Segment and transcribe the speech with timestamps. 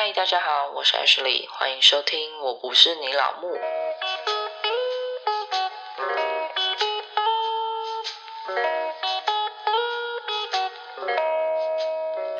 [0.00, 3.48] 嗨，大家好，我是 Ashley，欢迎收听《我不是你老木》。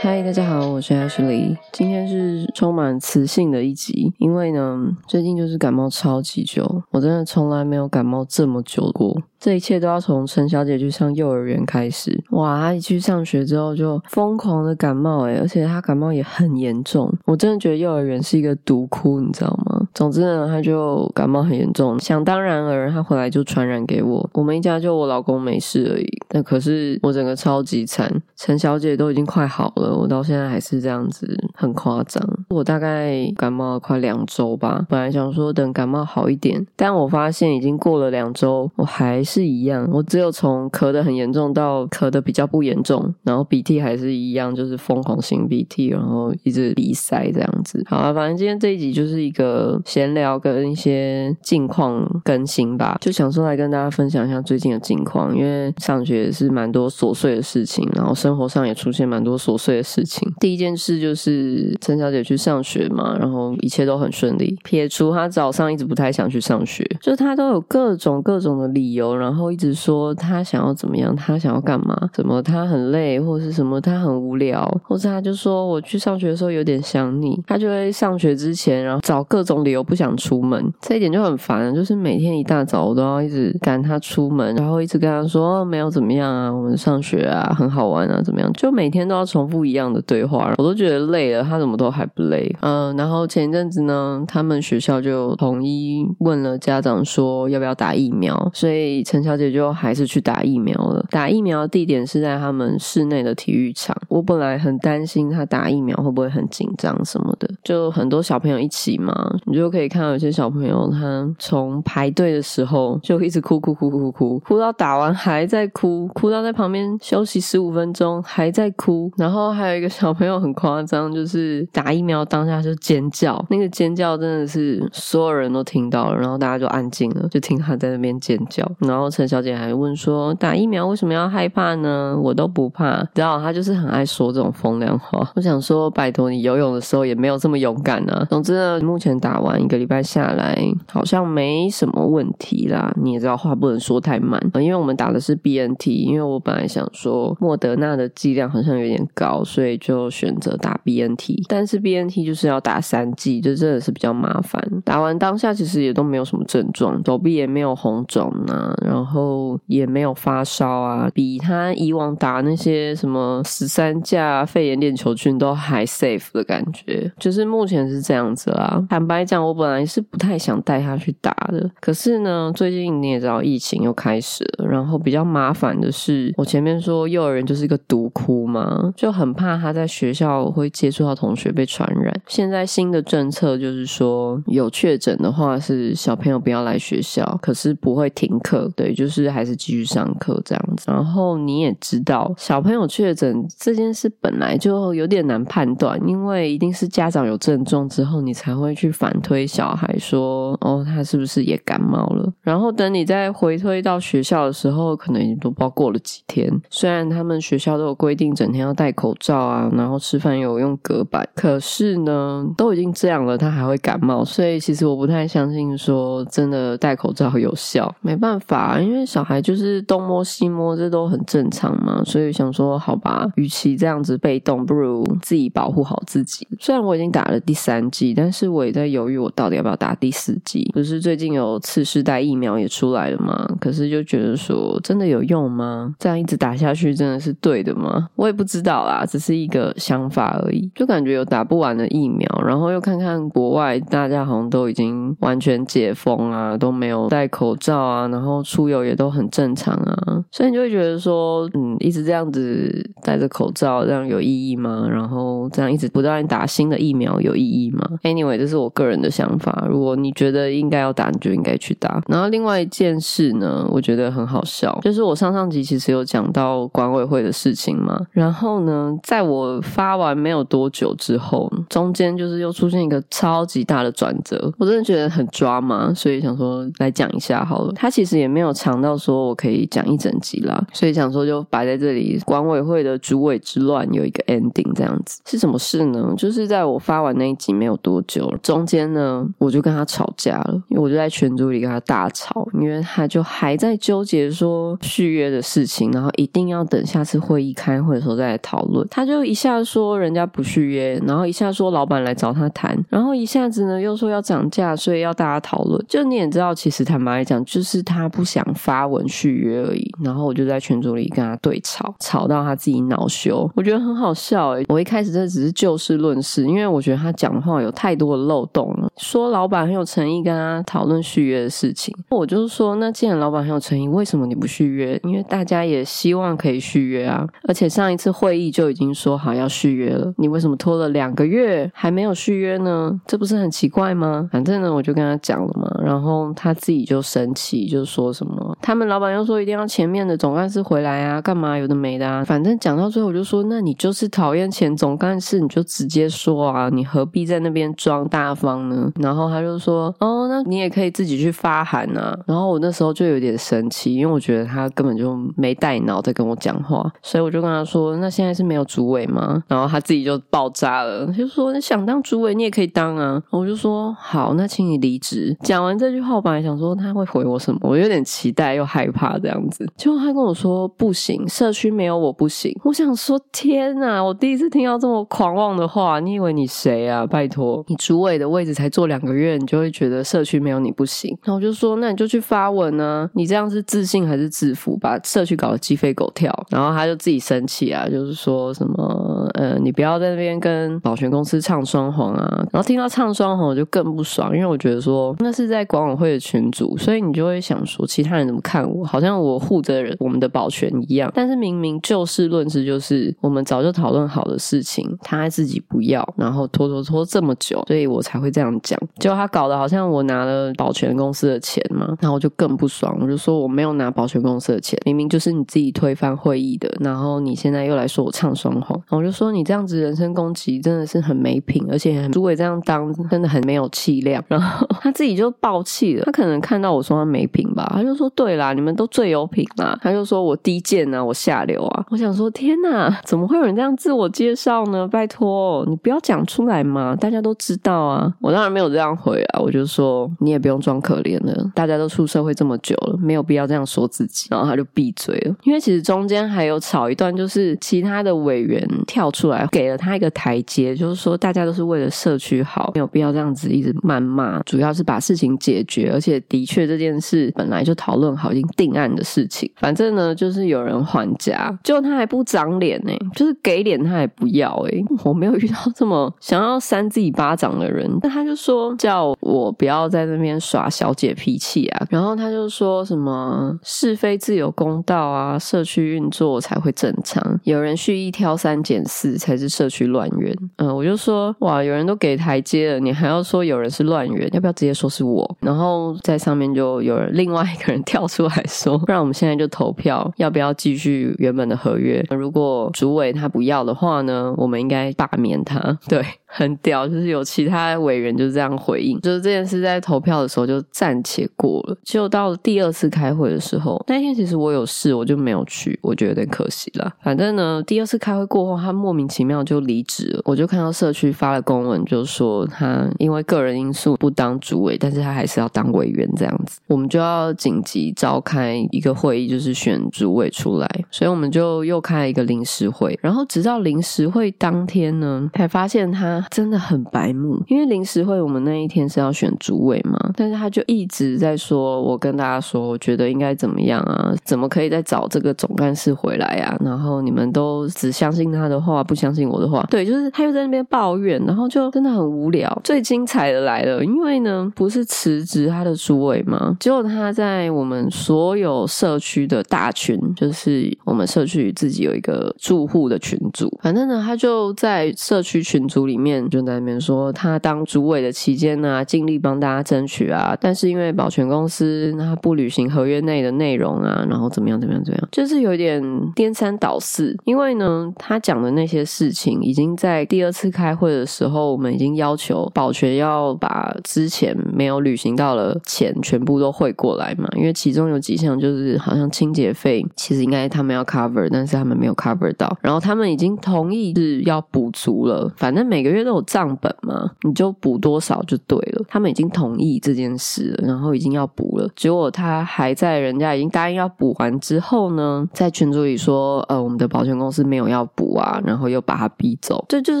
[0.04, 1.56] 嗨，大家好，我是 Ashley。
[1.72, 9.18] 今天是充满磁性的一集，因为呢，最近就是感冒超级久，我真的从来没有感冒这么久过。
[9.40, 12.22] 这一切都要从陈小姐去上幼儿园开始。
[12.32, 17.10] 哇，她一去上学之后就疯狂的感冒，诶而且她感冒也很严重。
[17.24, 19.73] 我真的觉得幼儿园是一个毒窟，你知道吗？
[19.94, 24.28] 总之呢，她就感冒很严重，想当然而她回来就传染给我。
[24.34, 28.12] 我们一家就我老公没事而已，那可是我整个超级惨。
[28.36, 29.96] 陈小姐都已经快好了。
[29.96, 32.22] 我到现在还是这样子，很夸张。
[32.50, 39.88] 我大概感冒了快两周吧，本来想说等感冒好一点，但我发现已经过了两周，我还是一样。
[39.92, 47.82] 我只有从咳得很严重到咳得比较不严重，然后鼻涕还是一样，就是疯狂擤鼻涕，然后一直鼻塞这样子。
[47.88, 59.84] 好啊，反正今天这一集就是一个闲聊跟一些近况更新吧，就想说来跟大家分享一下最近的近况，因为上学也是蛮多琐碎的事情，然后生活上也出现蛮多琐碎的。
[59.84, 64.58] 事情第一件事就是陈小姐去上学嘛，然后一切都很顺利。
[64.64, 89.74] 撇除她早上一直不太想去上学，就她都有各种各种的理由，然后一直说她想要怎么样，她想要干嘛，什么她很累，或者是什么她很无聊，或者她就说我去上学的时候有点想你，她就会上学之前然后找各种理由不想出门，这一点就很烦，就是每天一大早我都要一直赶他出门，然后一直跟他说没有怎么样啊，我们上学啊很好玩啊怎么样，就每天都要重复一。
[89.74, 92.48] 一样的对话，我都觉得累了，他怎么都还不累？
[92.60, 101.04] 嗯，然后前一阵子呢，他们学校就统一问了家长说要不要打疫苗，所以陈小姐就还是去打疫苗了。
[101.10, 103.96] 打疫苗的地点是在他们室内的体育场。
[104.08, 109.12] 我本来很担心他打疫苗会不会很紧张什么的，就很多小朋友一起嘛，
[109.46, 119.74] 你就可以看到有些小朋友他从排队的时候就一直哭哭哭哭哭，哭到打完还在哭，哭到在旁边休息十五分钟还在哭，然后还。
[119.74, 128.64] 有一个小朋友很夸张，就是打疫苗当下就尖叫，那个尖叫真的是所有人都听到了，然后大家就安静了，就听他在那边尖叫。
[128.78, 132.16] 然后陈小姐还问说：“打疫苗为什么要害怕呢？
[132.22, 135.28] 我都不怕。”然后他就是很爱说这种风凉话。
[135.34, 138.24] 我想说，拜托你游泳的时候也没有这么勇敢啊。
[138.30, 140.58] 总之呢，目前打完一个礼拜下来，
[140.90, 142.92] 好像没什么问题啦。
[143.00, 149.42] 你也知道话不能说太慢，因为我们打的是 BNT，因为我本来想说莫德纳的剂量好像有点高。
[149.44, 154.62] 所以就选择打 BNT，但是 BNT 就是要打三剂，就真的是比较麻烦。
[154.84, 167.12] 打完当下其实也都没有什么症状，手臂也没有红肿啊，然后也没有发烧啊，比他以往打那些什么十三价肺炎链球菌都还 safe 的感觉。
[167.18, 168.82] 就是目前是这样子啦。
[168.88, 179.44] 坦白讲，我本来是不太想带他去打的，可是呢，最近你也知道疫情又开始了，然后比较麻烦的是，我前面说幼儿园就是一个毒窟嘛，就很怕。
[179.44, 182.18] 怕他在学校会接触到同学被传染。
[182.26, 190.84] 现在新的政策就是说，有确诊的话是小朋友不要来学校，可是不会停课，对，就是还是继续上课这样子。
[190.90, 202.32] 然后你也知道，小朋友确诊这件事本来就有点难判断，因为一定是家长有症状之后，你才会去反推小孩说，哦，他是不是也感冒了？
[202.42, 206.52] 然后等你再回推到学校的时候，可能已经都不知道过了几天。
[206.68, 209.44] 虽然他们学校都有规定，整天要戴口罩。
[209.44, 217.94] 啊，然后吃饭有用隔板，可是呢，都已经这样了，他还会感冒，所以其实我不太相信说真的戴口罩有效。
[218.00, 222.02] 没办法，因为小孩就是东摸西摸，这都很正常嘛。
[222.04, 226.46] 所以想说，好吧，与其这样子被动，不如自己保护好自己。
[226.60, 230.68] 虽然我已经打了第三剂，但是我也在犹豫，我到底要不要打第四剂。
[230.72, 233.46] 不是最近有次世代疫苗也出来了吗？
[233.60, 235.94] 可是就觉得说，真的有用吗？
[235.98, 238.08] 这样一直打下去，真的是对的吗？
[238.16, 239.34] 我也不知道啦，只是。
[239.34, 254.86] 一个想法而已，就感觉有打不完的疫苗，然后又看看国外，大家好像都已经完全解封啊，都没有戴口罩啊，然后出游也都很正常啊，所以你就会觉得说，嗯，一直这样子戴着口罩，这样有意义吗？
[254.88, 259.66] 然后这样一直不断打新的疫苗有意义吗？Anyway，这是我个人的想法。
[259.68, 262.02] 如果你觉得应该要打，你就应该去打。
[262.08, 268.00] 然后另外一件事呢，我觉得很好笑，就是我上上集其实有讲到管委会的事情嘛。
[268.10, 277.72] 然后呢，在我发完没有多久之后，中间就是又出现一个超级大的转折，我真的觉得很抓嘛，所以想说来讲一下好了。
[277.74, 282.14] 他其实也没有长到说我可以讲一整集啦，所以想说就摆在这里。
[282.24, 286.14] 管委会的主委之乱有一个 ending，这样子是什么事呢？
[286.16, 298.86] 就是在我发完那一集没有多久，中间呢我就跟他吵架了，因为我就在群组里跟他大吵，因为他就还在纠结说续约的事情，然后一定要等下次会议开会的时候再来讨论。
[298.90, 305.84] 他就一下说人家不续约，然后一下说老板来找他谈，然后一下子呢又说要涨价，所以要大家讨论。
[305.88, 309.90] 就你也知道，其实坦白来讲，就是他不想发文续约而已。
[310.02, 314.64] 然后我就在群组里跟他对吵，吵到他自己恼羞，我觉得很好笑诶。
[314.68, 318.90] 我一开始这只是就事论事，因为我觉得他讲话有太多的漏洞了。
[318.96, 325.00] 说老板很有诚意跟他讨论续约的事情，我就是说，那既然老板很有诚意，为什么你不续约？
[325.02, 327.26] 因为大家也希望可以续约啊。
[327.48, 332.98] 而且上一次会议就已经说好要续约了，你为什么拖了两个月还没有续约呢？
[333.06, 334.28] 这不是很奇怪吗？
[334.30, 342.24] 反正呢，我就跟他讲了嘛，然后他自己就生气，就说什么他们老板又说一定要前面的总干事回来啊，干嘛有的没的啊。
[342.24, 348.90] 反正讲到最后，我就说，那你就是讨厌前总干事，你就直接说啊，你何必在那边装大方呢？
[349.00, 352.16] 然后他就说，哦，那你也可以自己去发函啊。
[352.34, 359.40] 然后我那时候就有点生气，因为我觉得他根本就没带脑在跟我讲话，所以我就跟他说，那现在是没有主委吗？
[359.46, 363.22] 然后他自己就爆炸了，就说你想当主委，你也可以当啊。
[363.30, 365.36] 我就说好，那请你离职。
[365.42, 369.64] 讲完这句话，我本来想说他会回我什么，我有点期待又害怕这样子。
[369.76, 372.52] 结果他跟我说不行，社区没有我不行。
[372.64, 376.00] 我想说天哪，我第一次听到这么狂妄的话。
[376.00, 377.06] 你以为你谁啊？
[377.06, 381.16] 拜托，你主委的位置才坐两个月，你就会觉得社区没有你不行？
[381.22, 383.10] 然后我就说那你就去发文呢。
[383.12, 384.76] 你这样是自信还是自负？
[384.78, 386.32] 把社区搞得鸡飞狗跳。
[386.48, 389.03] 然后他就自己生气啊，就是说什么
[389.34, 392.46] 呃，你不要在那边跟保全公司唱双簧啊。
[392.52, 401.10] 然后听到唱双簧，我就更不爽，因为我觉得说那是在管委会的群组，所以你就会想说其他人怎么看我，好像我护着我们的保全一样。
[401.14, 408.78] 但是明明就事论事，就是我们早就讨论好的事情，他自己不要，然后拖拖拖这么久，所以我才会这样讲。
[408.98, 424.22] 结果他搞得好像我拿了保全公司的钱嘛，然后我就更不爽，我就说我没有拿保全公司的钱，明明就是你自己推翻会议的，然后你现在又来说我唱双簧，我就说你这样子人身攻击真的是很没品，而且很朱伟这样当真的很没有气量。
[424.28, 431.86] 然后 他自己就爆气了，他可能看到我说他没品吧，他就说对啦，你们都最有品啦，他就说我低贱啊，我下流啊。
[431.90, 434.86] 我想说天哪，怎么会有人这样自我介绍呢？
[434.88, 438.12] 拜托你不要讲出来嘛，大家都知道啊。
[438.20, 444.26] 我当然没有这样回啊，我就说你也不用装可怜了，大家都出社会这么久了，没有必要这样说自己。
[444.30, 455.90] 然后他就闭嘴了，因为其实中间还有吵一段，就是其他的委员跳跳出来给了他一个台阶，就是说大家都是为了社区好，没有必要这样子一直谩骂，主要是把事情解决。
[455.92, 467.86] 而且的确这件事本来就讨论好，已经定案的事情，反正呢就是有人还价，就他还不长脸呢，就是给脸他也不要哎，我没有遇到这么想要扇自己巴掌的人。
[468.00, 480.36] 那他就说叫我不要在那边耍小姐脾气啊，然后他就说什么是非自有公道啊，社区运作才会正常，有人蓄意挑三拣四才是社区乱源。
[480.56, 485.36] 嗯，我就说哇，有人都给台阶了，你还要说有人是乱源，要不要直接说是我？
[485.40, 492.04] 然后在上面就有人另外一个人 跳出来说，不然我们现在就投票，要不要继续原本的合约？
[492.10, 495.78] 如果主委他不要的话呢，我们应该罢免他。
[495.88, 496.04] 对。
[496.36, 501.76] 很屌，就是有其他委员就这样回应，就是这件事在投票的时候就暂且过了。
[501.84, 506.92] 就到了第二次开会的时候，那天其实我有事，我就没有去，我觉得有点可惜了。
[507.04, 510.22] 反正呢，第二次开会过后，他莫名其妙就离职了。
[510.24, 516.58] 我就看到社区发了公文，就说他因为个人因素不当主委，但是他还是要当委员这样子。
[516.66, 522.98] 我们就要紧急召开一个会议，就是选主委出来，所以我们就又开了一个临时会。
[523.00, 526.23] 然后直到临时会当天呢，才发现他。
[526.30, 534.14] 真的很白目，因为临时会我们那一天是要选主委嘛，但是他就一直在说，我跟大家说，我觉得应该怎么样啊？
[534.24, 536.56] 怎么可以再找这个总干事回来啊？
[536.64, 542.50] 然后你们都只相信他的话，不相信我的话，对，就是他又在那边抱怨，然后就真的很无聊。
[542.64, 546.56] 最精彩的来了，因为呢，不是辞职他的主委吗？
[546.60, 556.13] 结果他在我们所有社区的大群，就是我们社区自己有一个住户的群组，反正呢，他就在社区群组里面。
[556.28, 565.82] 就在那边说，他当主委的期间呢，尽力帮大家争取啊，但是因为保全公司他不履行合约内的内容啊，然后怎么样怎么样怎么样，就是有点
[566.14, 567.16] 颠三倒四。
[567.24, 588.84] 因为呢，他讲的那些事情，已经在第二次开会的时候，我们已经要求保全要把之前没有履行到的钱全部都汇过来嘛，因为其中有几项就是好像清洁费，其实应该他们要 cover，但是他们没有 cover 到，然后他们已经同意是要补足了，反正每个月都有账本嘛，你就补多少就对了。
[588.88, 600.00] 他们已经同意这件事了，然后已经要补了，结果他还在人家已经答应要补完之后呢，在群组里说，呃，我们的保全公司没有要补啊，然后又把他逼走，这就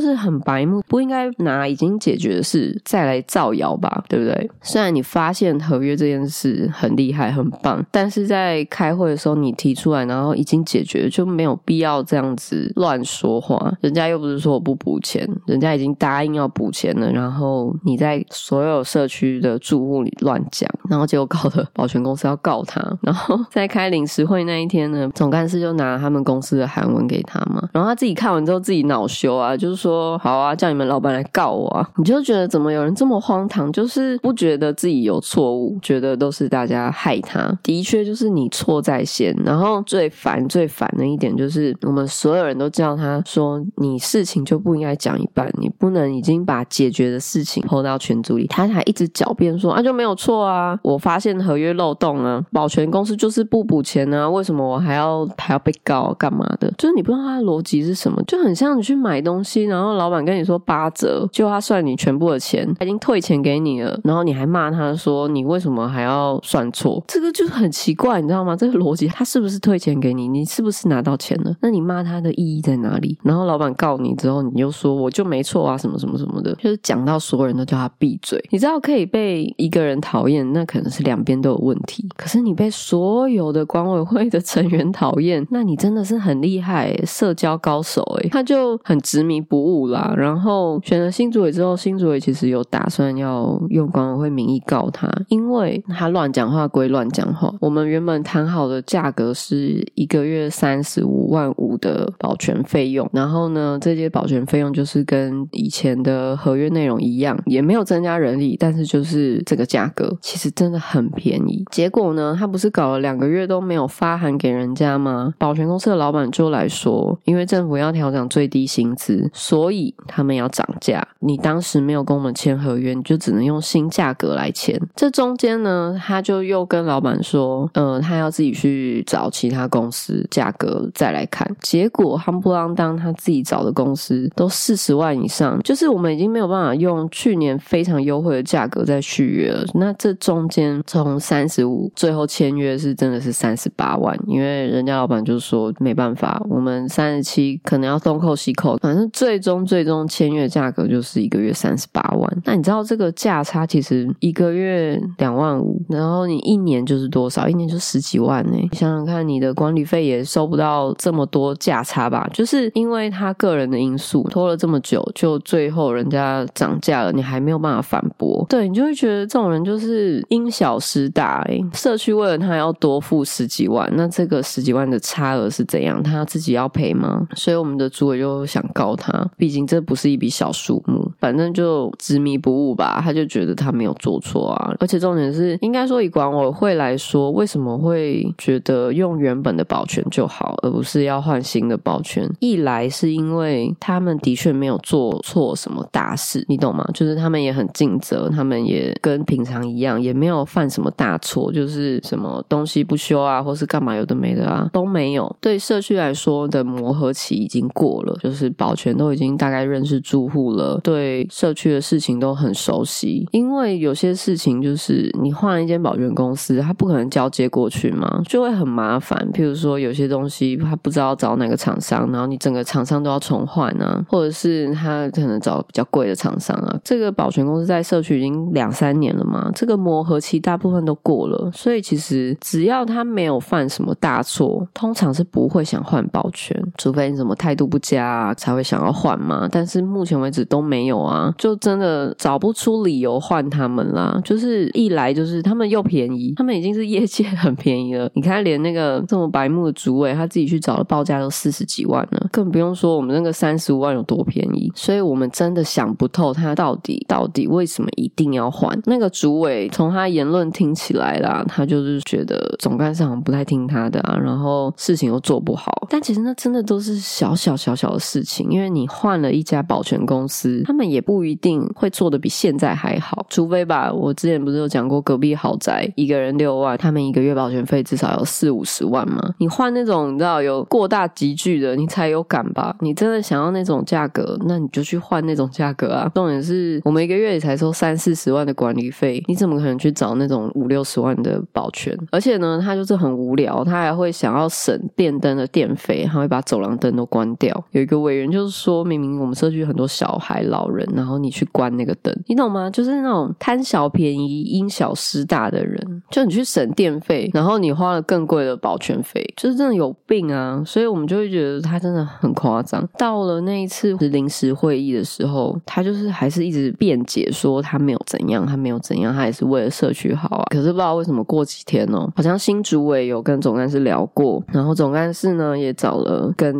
[0.00, 4.50] 是很白目，不应该拿已经解决的事再来造谣吧，对不对？
[4.62, 13.72] 虽然你发现合约这件事很厉害很棒，但是在开会的时候你提出来，然后已经解决，就没有必要这样子乱说话。
[13.80, 22.80] 人家又不是说我不补钱，人家已经已经答应要补钱了，然后你在所有社区的住户里乱讲，然后结果搞得保全公司要告他。
[23.02, 31.86] 然后在开临时会那一天呢，总干事就拿他们公司的韩文给他嘛，然后他自己看完之后自己恼羞啊，就是说好啊，叫你们老板来告我啊！
[31.98, 37.52] 你就觉得怎么有人这么荒唐，就是不觉得自己有错误，觉得都是大家害他。
[37.62, 39.34] 的确就是你错在先。
[39.44, 56.72] 然后最烦最烦的一点就是，我们所有人都叫他说，你事情就不应该讲一半，你不能已经把解决的事情抛到群组里，他还一直狡辩说啊就没有错啊，我发现合约漏洞啊，保全公司就是不补钱啊，为什么我还要还要被告干嘛的？
[56.78, 67.02] 就是你不知道他的逻辑是什么，就很像你去买东西，然后老板跟你说八折，就他算你全部的钱，他已经退钱给你了，然后你还骂他说你为什么还要算错？
[67.06, 68.54] 这个就是很奇怪，你知道吗？
[68.56, 70.28] 这个逻辑他是不是退钱给你？
[70.28, 71.54] 你是不是拿到钱了？
[71.60, 73.18] 那你骂他的意义在哪里？
[73.22, 78.42] 然后老板告你之后，你又说我就没错啊，什么什么什么的，就是讲到所有人都叫他闭嘴。
[78.50, 82.08] 你知道可以被一个人讨厌，那可能是两边都有问题。
[82.16, 90.14] 可是你被所有的管委会的成员讨厌，那你真的是很厉害，社交高手诶他就很执迷不悟啦。
[90.16, 97.52] 然后选了新主委之后，新主委其实有打算要用管委会名义告他，因为他乱讲话归乱讲话。
[97.60, 111.64] 我们原本谈好的价格是一个月三十五万五的保全费用，然后呢，这些保全费用就是跟以前的合约内容一样，也没有增加人力，但是就是这个价格其实真的很便宜。
[111.70, 115.32] 结果呢，他不是搞了两个月都没有发函给人家吗？
[115.38, 121.06] 保全公司的老板就来说，因为政府要调整最低薪资，所以他们要涨价。
[121.20, 124.80] 你当时没有跟我们签合约，你就只能用新价格来签。
[124.94, 131.50] 这中间呢，他就又跟老板说，呃，他要自己去找其他公司价格再来看。
[131.60, 139.64] 结果夯不啷当，他自己找的公司都四十万以上，就是我们已经没有办法用去年非常优惠的价格再续约了。
[139.74, 152.42] 那这中间从三十五最后签约是真的是三十八万，因为人家老板就说没办法，我们三十七可能要东扣西扣，反正最终最终签约价格就是一个月三十八万。
[152.44, 157.48] 那你知道这个价差其实一个月两万五，然后你一年就是多少？
[157.48, 158.56] 一年就十几万呢？
[158.56, 162.28] 你想想看，你的管理费也收不到这么多价差吧？
[162.32, 171.44] 就是因为他个人的因素拖了这么久，就最后人家涨价了，你还没有办法反驳，对你就会觉得这种人就是因小失大。
[171.72, 176.02] 社区为了他要多付十几万，那这个十几万的差额是怎样？
[176.02, 177.26] 他自己要赔吗？
[177.34, 183.00] 所以我们的主委就想告他，毕竟这不是一笔小数目，反正就执迷不悟吧。
[183.02, 192.30] 他就觉得他没有做错啊，而且重点是，应该说以管委会来说，为什么会觉得用原本的保全就好，而不是要换新的保全？
[192.40, 196.86] 一来是因为他们的确没有做错什么大事，你懂吗？
[196.92, 205.34] 就是他们也很尽责，他们也跟平常一样，也没有犯什么大错，就是什么东西不修啊，或是干嘛有的没的啊，都没有。
[205.40, 213.26] 对社区来说的磨合期已经过了，就是保全都已经大概认识住户了，对社区的事情都很熟悉。
[213.32, 219.26] 因为有些事情就是你换一间保全公司，他不可能交接过去嘛，就会很麻烦。
[219.32, 226.80] 譬如说有些东西他不知道找哪个厂商，然后你整个厂商都要重换啊，或者是他可能找比较贵的厂商啊。
[226.84, 239.48] 这个保全公司在社区已经两三年了嘛，这个磨合期大部分都过了，所以其实只要他没有犯什么大错，通常是不会想换保全，除非你什么态度不佳啊，才会想要换嘛。
[239.50, 244.20] 但是目前为止都没有啊，就真的找不出理由换他们啦。
[244.24, 248.10] 就是一来就是他们又便宜，他们已经是业界很便宜了。
[248.14, 254.70] 你看连那个这么白目的主委他自己去找的报价都四十几万了，更不用说我们那个三十五万有多便宜。
[254.74, 258.80] 所所以我们真的想不透他到底到底为什么一定要换。
[258.84, 265.88] 那个主委从他言论听起来啦，他就是觉得总干事好像不太听他的啊，然后事情又做不好。
[265.90, 273.92] 但其实那真的都是小小小小的事情，因为你换了一家保全公司，他们也不一定会做的比现在还好，除非吧。
[273.92, 279.34] 我之前不是有讲过，隔壁豪宅一个人六万，他们一个月保全费至少有四五十万嘛。
[279.38, 282.76] 你换那种你知道有过大集聚的，你才有感吧？
[282.78, 286.10] 你真的想要那种价格，那你就去换那种价格啊。
[286.14, 291.96] 重点是我们一个月也才收三四十万的管理费，你怎么可能去找那种五六十万的保全？
[292.12, 297.64] 而且呢，他就是很无聊，他还会想要省电灯的电费，他会把走廊灯都关掉。
[297.72, 302.68] 有一个委员就是说明明我们社区很多小孩、老人，然后你去关那个灯，你懂吗？
[302.70, 310.62] 就是那种贪小便宜、因小失大的人，就你去省电费，然后你花了更贵的保全费，就是真的有病啊！
[310.66, 312.86] 所以我们就会觉得他真的很夸张。
[312.98, 320.44] 到了那一次临时会议的时候，他就是还是一直辩解说他没有怎样，他没有怎样，他也是为了社区好啊。
[320.50, 326.54] 可是不知道为什么过几天哦，好像新主委有跟总干事聊过，然后总干事呢也找了跟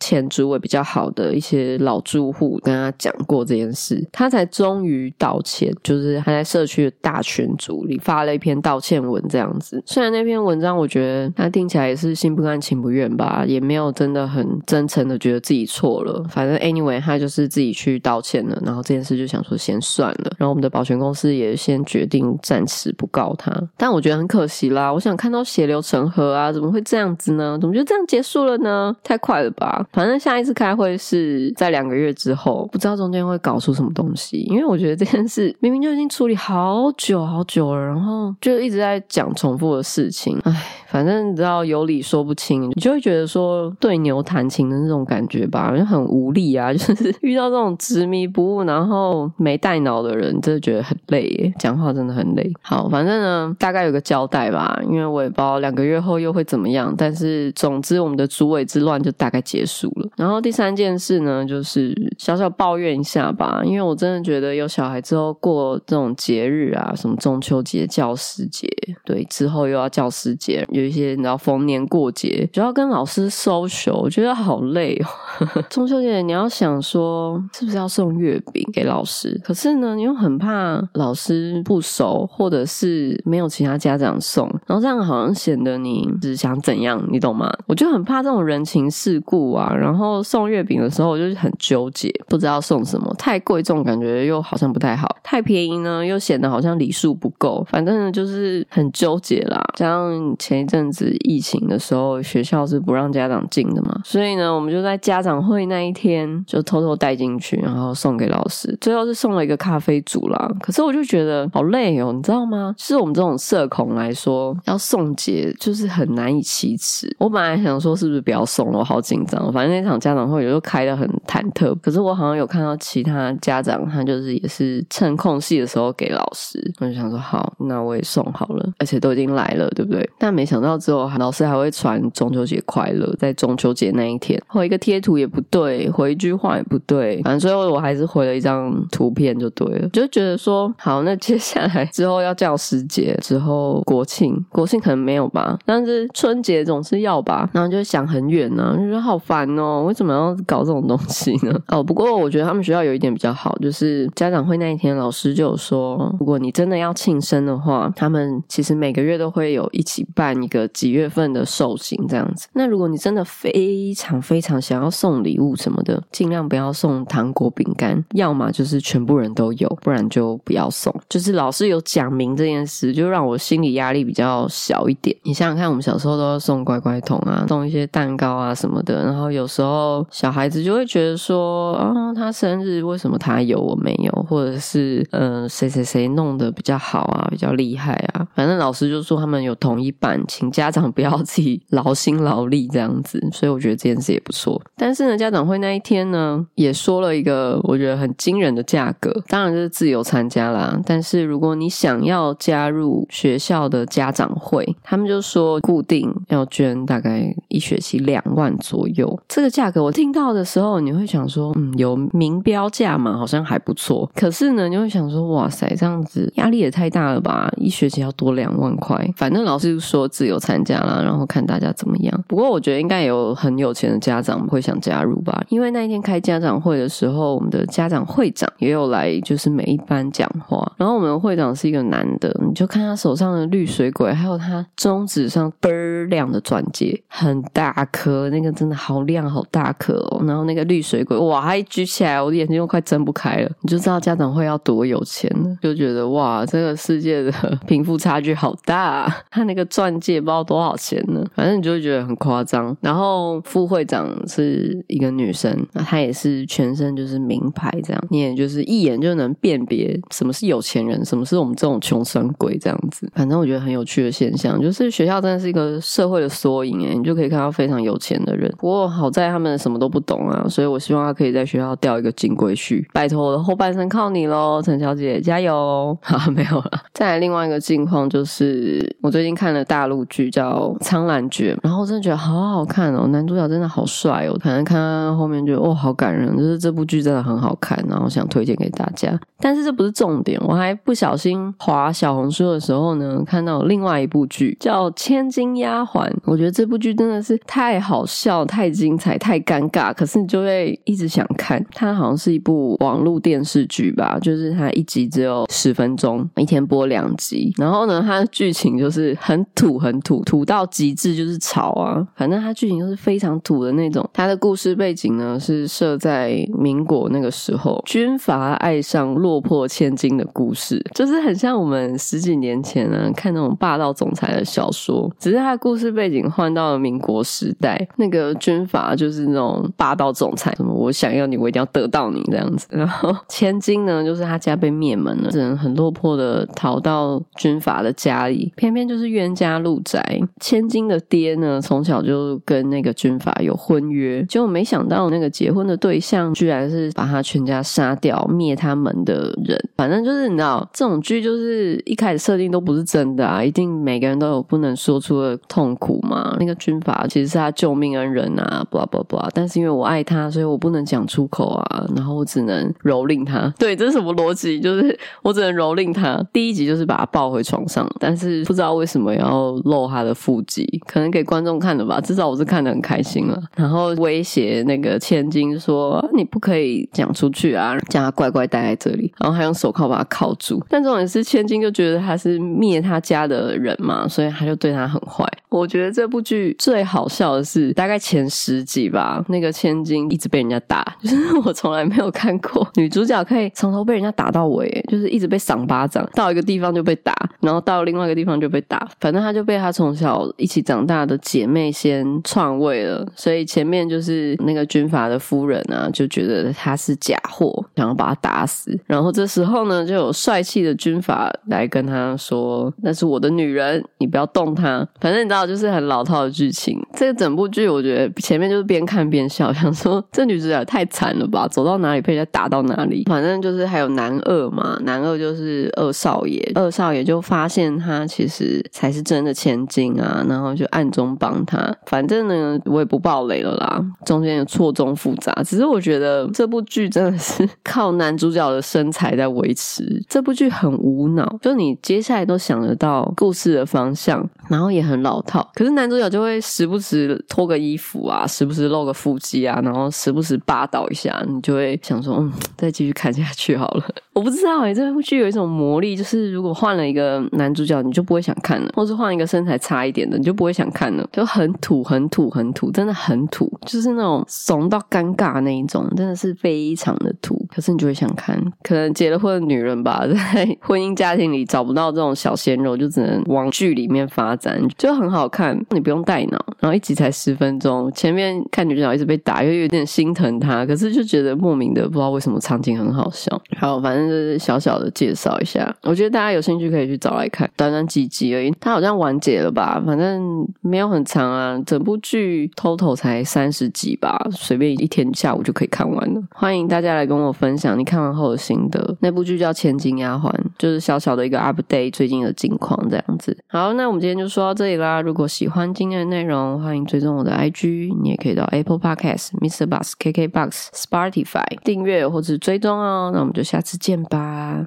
[0.00, 9.82] 前主委比较好的一些老住户跟他讲过这件事，他才终于道歉，就是他在社区的大群组里发了一篇道歉文这样子。
[9.86, 16.24] 虽然那篇文章我觉得他听起来也是心不甘情不愿吧，也没有真的很真诚的觉得自己错了。
[16.28, 20.30] 反正 anyway 他就是自己去道歉了，然后这件事就想说先算了。
[20.36, 24.92] 然后我们的保全公司也先决定暂时不告他，但我觉得很可惜啦。
[24.92, 27.56] 我想看到血流成河啊，怎么会这样子呢？
[27.58, 28.94] 怎么就这样结束了呢？
[29.02, 29.86] 太快了吧！
[29.90, 34.40] 反正下一次开会是在两个月之后，不知道中间会搞出什么东西。
[34.50, 40.38] 因为我觉得这件事明明就已经处理好久好久了，然后就一直在讲重复的事情。
[40.44, 40.52] 唉，
[40.88, 46.66] 反正你知道有理说不清，你就会觉得说对牛弹琴的那种感觉吧，就很无力啊。
[46.76, 51.54] 就是遇到这种执迷不悟，然后没带脑的人，真的觉得很累耶。
[51.58, 52.52] 讲话真的很累。
[52.62, 56.94] 好，反正呢，大概有个交代吧，因为我也不知道两个月后又会怎么样。
[56.96, 60.08] 但是总之，我们的主委之乱就大概结束了。
[60.16, 68.68] 然后第三件事呢，就是小小抱怨一下吧，因为我真的觉得有小孩之后过这种节日啊，什么中秋节、教师节，
[69.04, 75.62] 对，之后又要教师节，有一些你知道逢年过节主要跟老师 social，我觉得好累哦。
[75.68, 87.52] 中秋节你要想说是不是要送月饼给老师，可是呢，你又很怕老师不熟，或者是没有其他家长送，然后这样好像显得你只想怎样，你懂吗？
[87.66, 89.74] 我就很怕这种人情世故啊。
[89.74, 99.62] 然后送月饼的时候，我就是很纠结，不知道送什么，太贵重感觉又好像不太好，太便宜呢又显得好像礼数不够，反正呢就是很纠结啦。
[99.74, 108.76] 加上前一阵子疫情的时候，学校是不让家长进的嘛，所以呢，我们就在家长会那一天就偷偷带进进去，然后送给老师。
[108.80, 112.74] 最后是送了一个咖啡组啦，可是我就觉得好累哦，你知道吗？
[112.78, 117.14] 是我们这种社恐来说，要送节就是很难以启齿。
[117.18, 119.52] 我本来想说是不是不要送了，我好紧张。
[119.52, 126.60] 反正那场家长会有时候开的很忐忑，可是我好像有看到其他家长，他就是也是趁空隙的时候给老师。
[126.80, 130.08] 我就想说好，那我也送好了，而且都已经来了，对不对？
[130.18, 151.58] 但没想到之后老师还会传中秋节快乐，在中秋节那一天回一个贴图也不对，回一句话也不对，反正最后我还是回了一张图片就对了，就觉得说好，那接下来之后要教师节，之后国庆，国庆可能没有吧，但是春节总是要吧，然后就想很远呢，就觉得好烦哦，为什么要搞这种东西呢？
[151.68, 162.48] 哦，不过我觉得他们学校有一点比较好，就是家长会那一天，老师就说，如果你真的要庆生的话，他们其实每个月都会有一起办一个几月份的寿星这样子。
[162.52, 170.94] 那如果你真的非常非常想要送礼物什么的，尽量不要送糖果饼干，要么就是全部人都有，不然就不要送。
[171.08, 175.16] 就是老师有讲明这件事，就让我心理压力比较小一点。
[175.22, 194.60] 你想想看，我们小时候都要送乖乖桶啊，送一些蛋糕啊什么的，然后有时候小孩子就会觉得说，啊，他生日为什么他有我没有，或者是嗯，谁谁谁弄得比较好啊，比较厉害啊，反正老师就说他们有同一班，请家长不要自己劳心劳力这样子，所以我觉得这件事也不错。
[194.76, 200.80] 但是呢，家长会那一天呢，也说了一个我觉得很惊人的价格，当然就是自由参加啦。
[200.86, 209.18] 但是如果你想要加入学校的家长会，他们就说固定要捐大概一学期两万左右。
[209.26, 214.08] 这个价格我听到的时候，你会想说，嗯，有明标价嘛，好像还不错。
[214.14, 217.52] 可是呢，你会想说，哇塞，这样子压力也太大了吧？
[217.56, 222.24] 一学期要多两万块，反正老师就说自由参加啦，然后看大家怎么样。
[222.28, 230.72] 不过我觉得应该有很有钱的家长会想加入吧，因为那一天开家长会的时候，我们的家长会长也有来，就是每一班讲话。
[230.76, 240.22] 然后我们会长是一个男的，你就看他手上的绿水鬼，还有他中指上倍儿亮的钻戒，很大颗，那个真的好亮好大颗哦。
[240.26, 243.50] 然后那个绿水鬼，哇，他一举起来，我的眼睛又快睁不开了。
[243.62, 247.32] 你就知道家长会要多有钱了，就觉得哇，这个世界的
[247.66, 248.76] 贫富差距好大。
[248.76, 249.16] 啊。
[249.30, 252.74] 他那个钻戒不知道多少钱呢，反正你就会觉得很夸张。
[252.80, 263.10] 然后副会长是一个女生，她也是全身就是名牌，这样你也就是一眼就能辨别什么是有钱人，什么是我们这种穷酸鬼这样子。
[263.14, 268.52] 反正我觉得很有趣的现象，就是学校真的是一个社会的缩影诶，你就可以看到非常有钱的人。
[268.58, 272.84] 不过好在他们什么都不懂啊，所以我希望他可以在学校钓一个金龟婿。
[272.92, 275.96] 拜托我的后半生靠你喽，陈小姐加油！
[276.02, 276.70] 好，没有了。
[276.94, 284.36] 再来另外一个境况就是，我最近看了大陆剧叫《苍兰诀》，然后真的觉得好好看哦，男主角真的好帅哦。
[284.42, 289.18] 反正看到后面觉得哦，好感人，就是这部剧真的很好看，然后想推荐给大家。
[289.38, 296.08] 但是这不是重点，我还不小心滑小红书的时候呢，看到另外一部剧叫《千金丫鬟》。
[296.24, 301.64] 我觉得这部剧真的是太好笑、太精彩、太尴尬，可是你就会一直想看。
[301.72, 307.52] 它好像是一部网络电视剧吧，就是它一集只有十分钟，一天播两集。
[307.58, 312.06] 然后呢，它的剧情就是很土、很土，土到极致，就是吵啊。
[312.16, 314.08] 反正它剧情就是非常土的那种。
[314.12, 332.66] 它的故事背景呢是设在民国那个时候，军阀爱上落魄千金的故事，就是很像我们十几年前呢看那种霸道总裁的小说，只是他的故事背景换到了民国时代，那个军阀就是那种霸道总裁，什么我想要你，我一定要得到你这样子。
[332.70, 340.18] 然后千金呢，就是他家被灭门了，只能很落魄的逃到军阀的家里，偏偏就是冤家路窄。
[340.40, 349.58] 千金的爹呢，从小就跟那个军阀有婚约，结果没想到那个结婚的对象居然是把他全家杀掉、灭他们的人。
[349.74, 356.36] 反正就是你知道，这种剧就是一开始设定都不是真的啊，一定每个人都有不能说出的痛苦嘛。
[356.38, 359.26] 那个军阀其实是他救命恩人啊，blah blah blah。
[359.32, 363.50] 但是因为我爱他，所以我不能讲出口啊，然后我只能蹂躏他。
[363.58, 364.60] 对，这是什么逻辑？
[364.60, 366.22] 就是我只能蹂躏他。
[366.32, 371.98] 第一集就是把他抱回床上，但是不知道为什么要露他的腹肌，可能给观众看的吧。
[372.00, 373.40] 至少我是看得很开心了。
[373.56, 380.62] 然后威胁那个千金说：“你不可以讲出去啊，叫他乖乖待在这里。”然后还用手铐把他铐住。
[380.68, 385.24] 但重点是千金就觉得他是灭他家的人嘛，所以他就对他很坏。
[385.48, 415.46] 我觉得这部剧最好笑的是大概前十集吧，那个千金一直被人家打，就是我从来没有看过女主角可以从头被人家打到尾，就是一直被赏巴掌，到一个地方就被打，然后到另外一个地方就被打，反正他就被他从小一起长大的姐妹先篡位了，所以前面就是那个军阀的夫人啊，就觉得他是假货，想要把他打死，然后这时候呢，就有帅气的军阀来跟他说：“那是我的女人，你不要动她。”反正你知道。
[415.46, 423.04] 就是很老套的剧情，这个整部剧我觉得前面就是边看边笑，想说这女主角太惨了吧，走到哪里被人家打到哪里。
[423.04, 431.72] 反正就是还有男二嘛，男二就是二少爷，二少爷就发现他其实才是真的千金啊，然后就暗中帮他。
[431.86, 435.32] 反正呢，我也不爆雷了啦，中间有错综复杂。
[435.44, 445.48] 只是我觉得觉得这部剧真的是 靠男主角的身材在维持，这部剧很无脑，就你接下来都想得到故事的方向，然后也很老套。
[445.54, 453.84] 可是男主角就会时不时脱个衣服啊，时不时露个腹肌啊，然后时不时霸道一下，你就会想说，嗯，再继续看下去好了。
[454.16, 461.06] 我不知道哎，这部剧有一种魔力，就是如果换了一个男主角，你就不会想看了；，或是换一个身材差一点的，你就不会想看了。
[461.12, 467.46] 就很土，很土，很土，真的很土，就是那种怂到尴尬那一种，真的是非常的土。
[467.54, 475.28] 可是你就会想看，可能结了婚的女人吧， 在婚姻家庭里找不到这种小鲜肉，就只能往剧里面发展，就很好。
[475.28, 483.38] 看你不用带脑，然后一集才十分钟，前面看女主角一直被打，又有点心疼她，可是就觉得莫名的不知道为什么场景很好笑。
[483.58, 489.82] 好，反正就是小小的介绍一下，我觉得大家有兴趣可以去找来看，短短几集而已，它好像完结了吧？
[489.84, 496.22] 反正没有很长啊，整部剧 total 才三十集吧，随便一天下午就可以看完了。
[496.34, 498.96] 欢迎大家来跟我分享你看完后的心得。
[499.00, 503.36] 那部剧叫《千金丫鬟》，就是小小的一个 update 最近的近况这样子。
[503.48, 505.00] 好，那我们今天就说到这里啦。
[505.00, 509.66] 如果喜欢今天的内容，欢迎追踪我的 IG，你也可以到 Apple Podcast、Mr.
[509.66, 513.10] Bus、KK Box、Spotify 订阅或者追踪哦。
[513.12, 514.62] 那我们就下次见见吧。